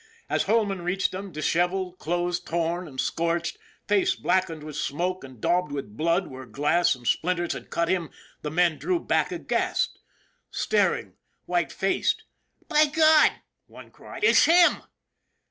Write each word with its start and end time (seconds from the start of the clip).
As 0.31 0.45
Holman 0.45 0.81
reached 0.81 1.11
them, 1.11 1.31
disheveled, 1.31 1.99
clothes 1.99 2.39
torn 2.39 2.87
and 2.87 2.99
scorched, 2.99 3.59
face 3.87 4.15
blackened 4.15 4.63
with 4.63 4.75
smoke 4.75 5.23
and 5.23 5.39
daubed 5.39 5.71
with 5.71 5.95
blood 5.95 6.25
where 6.25 6.47
glass 6.47 6.95
and 6.95 7.05
splinters 7.05 7.53
had 7.53 7.69
cut 7.69 7.87
him, 7.87 8.09
the 8.41 8.49
men 8.49 8.79
drew 8.79 8.99
back 8.99 9.31
aghast, 9.31 9.99
staring 10.49 11.17
white 11.45 11.71
faced." 11.71 12.23
By 12.67 12.85
God!" 12.87 13.31
one 13.67 13.91
cried." 13.91 14.23
It's 14.23 14.45
him! 14.45 14.81